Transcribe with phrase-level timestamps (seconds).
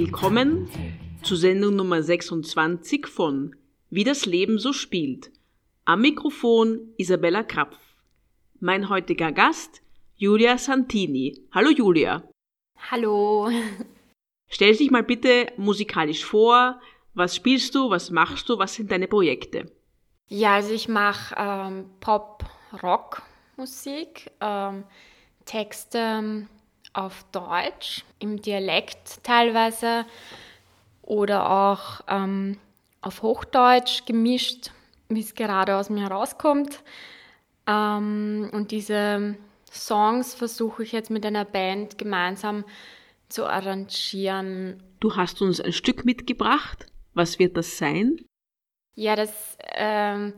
[0.00, 0.70] Willkommen
[1.24, 3.56] zur Sendung Nummer 26 von
[3.90, 5.32] Wie das Leben so spielt.
[5.86, 7.76] Am Mikrofon Isabella Krapf.
[8.60, 9.82] Mein heutiger Gast
[10.14, 11.42] Julia Santini.
[11.50, 12.22] Hallo Julia.
[12.92, 13.50] Hallo.
[14.48, 16.80] Stell dich mal bitte musikalisch vor.
[17.14, 17.90] Was spielst du?
[17.90, 18.56] Was machst du?
[18.56, 19.72] Was sind deine Projekte?
[20.28, 24.84] Ja, also ich mache ähm, Pop-Rock-Musik, ähm,
[25.44, 26.48] Texte ähm,
[26.98, 30.04] auf Deutsch, im Dialekt teilweise
[31.02, 32.58] oder auch ähm,
[33.00, 34.72] auf Hochdeutsch gemischt,
[35.08, 36.82] wie es gerade aus mir herauskommt.
[37.66, 39.36] Ähm, und diese
[39.70, 42.64] Songs versuche ich jetzt mit einer Band gemeinsam
[43.28, 44.82] zu arrangieren.
[45.00, 46.86] Du hast uns ein Stück mitgebracht.
[47.14, 48.24] Was wird das sein?
[48.96, 50.34] Ja, das ähm,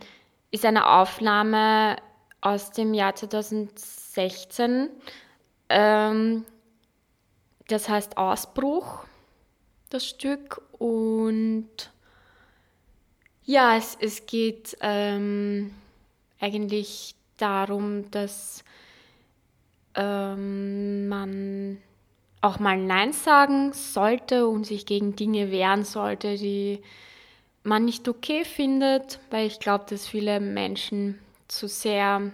[0.51, 1.97] ist eine Aufnahme
[2.43, 4.91] aus dem Jahr 2016.
[5.71, 6.45] Ähm,
[7.69, 9.05] das heißt Ausbruch,
[9.89, 10.61] das Stück.
[10.79, 11.69] Und
[13.45, 15.73] ja, es, es geht ähm,
[16.41, 18.65] eigentlich darum, dass
[19.95, 21.79] ähm, man
[22.41, 26.81] auch mal Nein sagen sollte und sich gegen Dinge wehren sollte, die
[27.63, 32.33] man nicht okay findet, weil ich glaube, dass viele Menschen zu sehr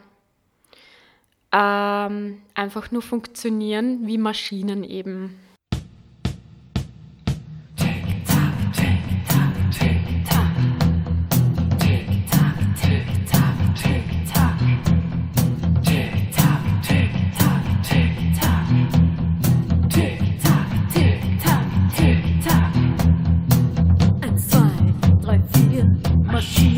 [1.56, 5.36] ähm, einfach nur funktionieren wie Maschinen eben.
[26.36, 26.75] Machine.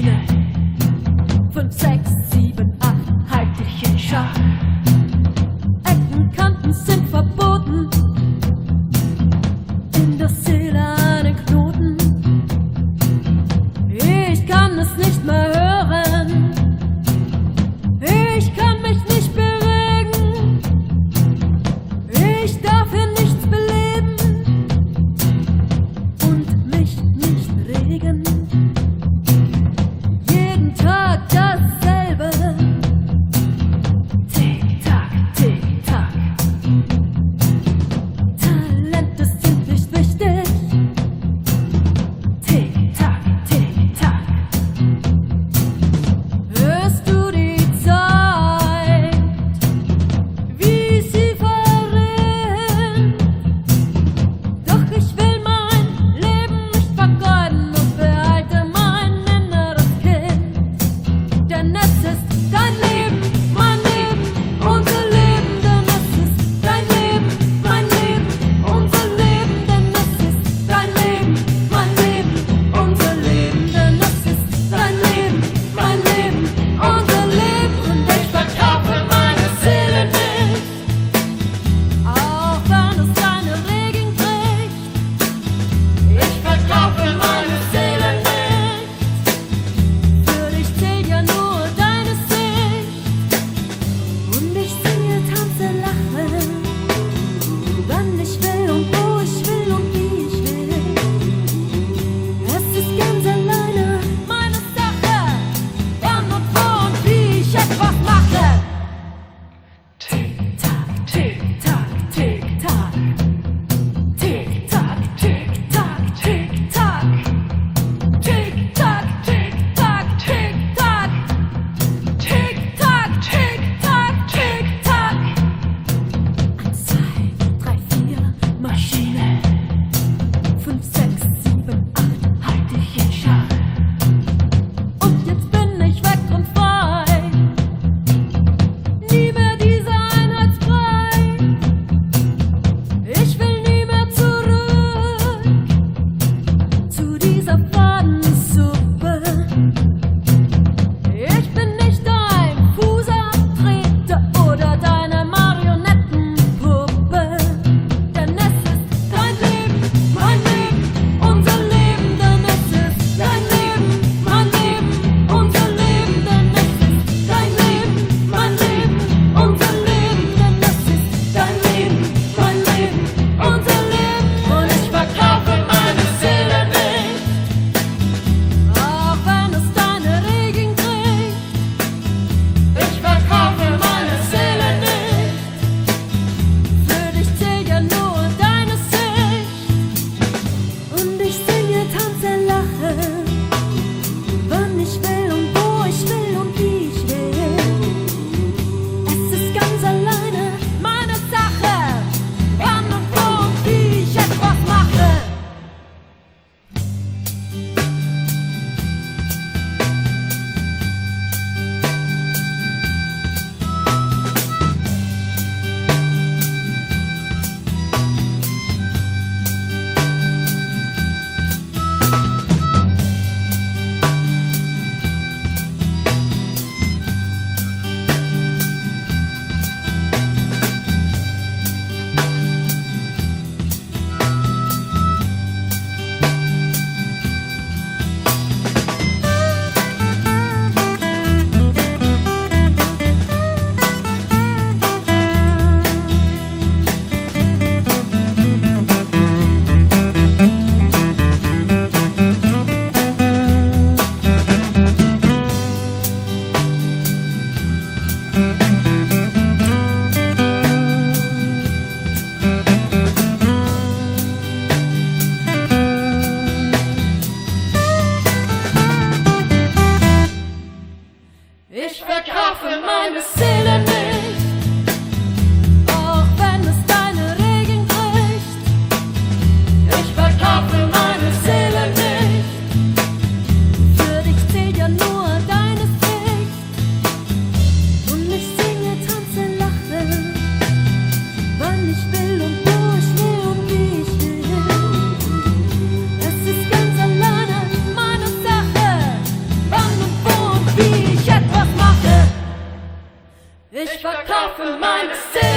[304.58, 305.47] For my.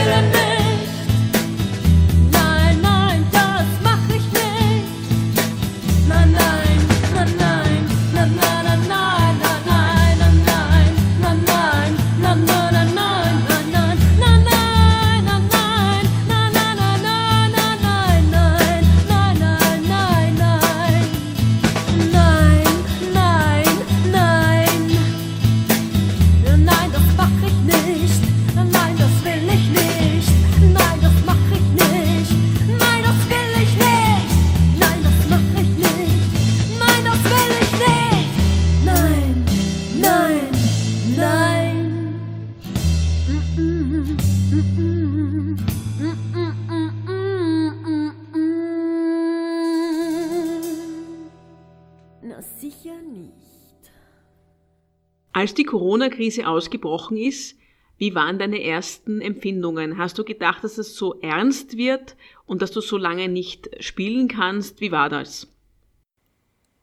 [55.42, 57.58] Als die Corona-Krise ausgebrochen ist,
[57.98, 59.98] wie waren deine ersten Empfindungen?
[59.98, 62.16] Hast du gedacht, dass es so ernst wird
[62.46, 64.82] und dass du so lange nicht spielen kannst?
[64.82, 65.48] Wie war das?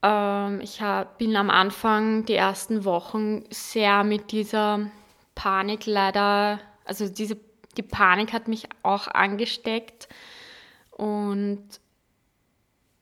[0.02, 4.90] Ähm, ich hab, bin am Anfang die ersten Wochen sehr mit dieser
[5.36, 7.36] Panik leider, also diese,
[7.76, 10.08] die Panik hat mich auch angesteckt
[10.90, 11.62] und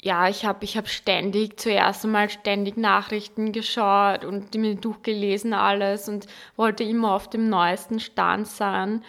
[0.07, 6.09] ja, ich habe ich hab ständig, zuerst einmal ständig Nachrichten geschaut und mir durchgelesen alles
[6.09, 9.05] und wollte immer auf dem neuesten Stand sein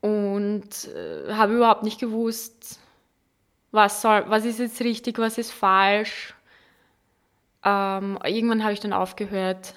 [0.00, 2.80] und äh, habe überhaupt nicht gewusst,
[3.70, 6.34] was soll, was ist jetzt richtig, was ist falsch.
[7.62, 9.74] Ähm, irgendwann habe ich dann aufgehört,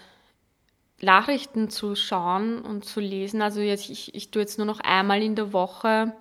[1.01, 3.41] Nachrichten zu schauen und zu lesen.
[3.41, 6.13] Also jetzt, ich, ich tue jetzt nur noch einmal in der Woche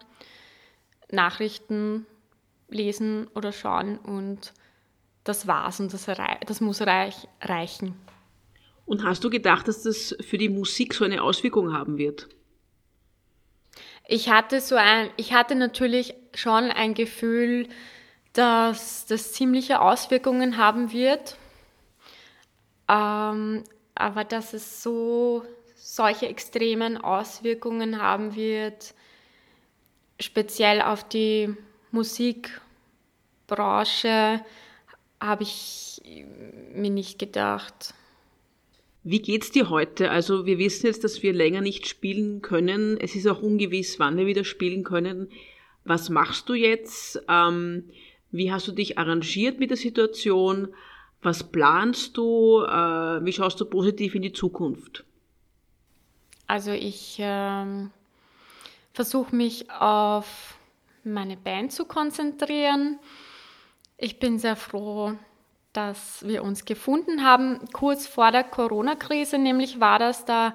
[1.13, 2.07] Nachrichten
[2.75, 4.53] lesen oder schauen und
[5.25, 6.07] das war's und das,
[6.47, 7.95] das muss reich, reichen.
[8.87, 12.29] Und hast du gedacht, dass das für die Musik so eine Auswirkung haben wird?
[14.07, 17.69] Ich hatte so ein, ich hatte natürlich schon ein Gefühl,
[18.35, 21.39] dass das ziemliche Auswirkungen haben wird.
[22.89, 23.65] Ähm,
[23.95, 25.45] aber dass es so
[25.77, 28.95] solche extremen Auswirkungen haben wird,
[30.21, 31.55] speziell auf die
[33.45, 34.45] Musikbranche
[35.21, 36.01] habe ich
[36.75, 37.95] mir nicht gedacht.
[39.03, 40.11] Wie geht's dir heute?
[40.11, 42.99] Also wir wissen jetzt, dass wir länger nicht spielen können.
[42.99, 45.29] Es ist auch ungewiss, wann wir wieder spielen können.
[45.85, 47.23] Was machst du jetzt?
[47.29, 47.91] Ähm,
[48.31, 50.69] wie hast du dich arrangiert mit der Situation?
[51.21, 52.63] Was planst du?
[52.63, 55.05] Äh, wie schaust du positiv in die Zukunft?
[56.47, 57.91] Also ich ähm,
[58.95, 60.59] versuche mich auf
[61.05, 62.99] meine Band zu konzentrieren.
[64.05, 65.15] Ich bin sehr froh,
[65.73, 67.61] dass wir uns gefunden haben.
[67.73, 70.55] Kurz vor der Corona-Krise, nämlich war das der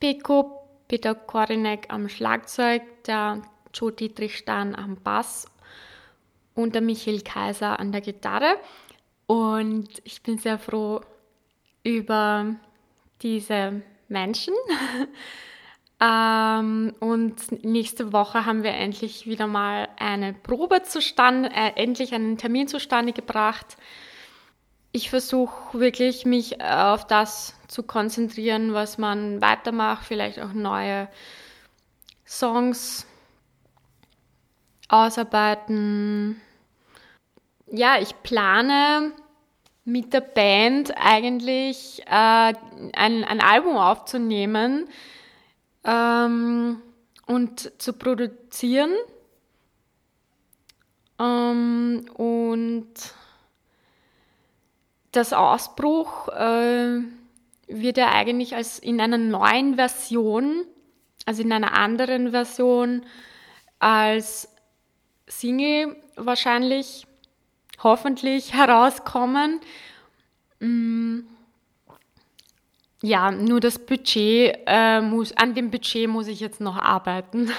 [0.00, 3.42] Peko Peter Korinek am Schlagzeug, der
[3.72, 5.46] Joe Dietrich Stahn am Bass
[6.56, 8.56] und der Michael Kaiser an der Gitarre.
[9.28, 11.02] Und ich bin sehr froh
[11.84, 12.56] über
[13.22, 14.54] diese Menschen.
[15.98, 22.36] Ähm, und nächste Woche haben wir endlich wieder mal eine Probe zustande, äh, endlich einen
[22.36, 23.78] Termin zustande gebracht.
[24.92, 31.08] Ich versuche wirklich, mich äh, auf das zu konzentrieren, was man weitermacht, vielleicht auch neue
[32.26, 33.06] Songs
[34.88, 36.40] ausarbeiten.
[37.68, 39.12] Ja, ich plane
[39.84, 42.52] mit der Band eigentlich äh,
[42.92, 44.88] ein, ein Album aufzunehmen
[45.86, 46.82] ähm,
[47.26, 48.92] und zu produzieren.
[51.18, 52.92] Ähm, und
[55.12, 57.00] das Ausbruch äh,
[57.68, 60.66] wird ja eigentlich als in einer neuen Version,
[61.24, 63.06] also in einer anderen Version
[63.78, 64.48] als
[65.26, 67.06] Single wahrscheinlich,
[67.82, 69.60] hoffentlich herauskommen.
[70.60, 71.20] Mm.
[73.02, 77.50] Ja, nur das Budget äh, muss, an dem Budget muss ich jetzt noch arbeiten.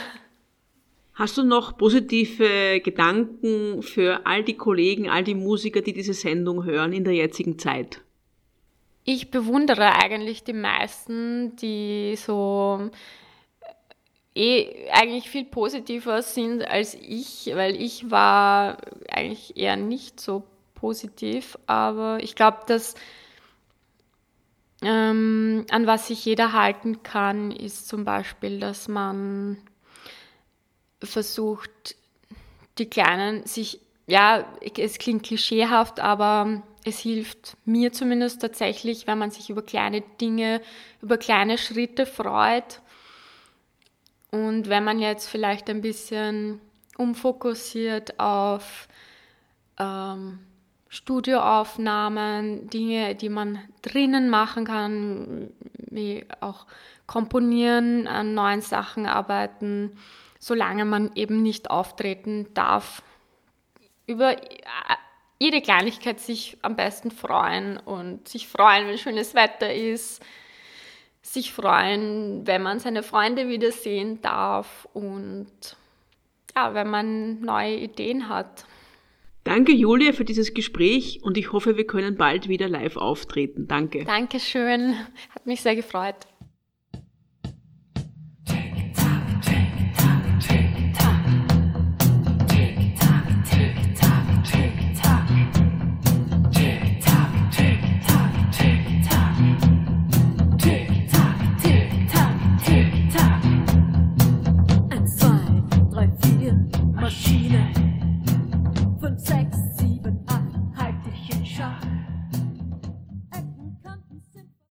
[1.13, 6.63] Hast du noch positive Gedanken für all die Kollegen, all die Musiker, die diese Sendung
[6.63, 8.01] hören in der jetzigen Zeit?
[9.03, 12.91] Ich bewundere eigentlich die meisten, die so
[14.36, 18.77] äh, eh eigentlich viel positiver sind als ich, weil ich war
[19.10, 20.44] eigentlich eher nicht so
[20.75, 22.96] positiv, aber ich glaube, dass
[24.82, 29.58] ähm, an was sich jeder halten kann, ist zum Beispiel, dass man
[31.02, 31.96] versucht,
[32.78, 34.46] die Kleinen sich, ja,
[34.78, 40.62] es klingt klischeehaft, aber es hilft mir zumindest tatsächlich, wenn man sich über kleine Dinge,
[41.02, 42.82] über kleine Schritte freut.
[44.32, 46.62] Und wenn man jetzt vielleicht ein bisschen
[46.98, 48.88] umfokussiert auf
[49.80, 50.40] ähm,
[50.89, 56.65] Studioaufnahmen, Dinge, die man drinnen machen kann, wie auch
[57.06, 59.98] komponieren, an neuen Sachen arbeiten,
[60.39, 63.01] solange man eben nicht auftreten darf.
[64.06, 64.36] Über
[65.39, 70.24] jede Kleinigkeit sich am besten freuen und sich freuen, wenn schönes Wetter ist,
[71.22, 75.48] sich freuen, wenn man seine Freunde wiedersehen darf und
[76.56, 78.65] ja, wenn man neue Ideen hat.
[79.48, 83.66] Danke, Julia, für dieses Gespräch und ich hoffe, wir können bald wieder live auftreten.
[83.68, 84.04] Danke.
[84.04, 84.96] Dankeschön.
[85.34, 86.16] Hat mich sehr gefreut.